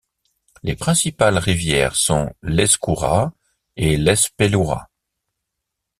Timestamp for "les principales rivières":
0.63-1.95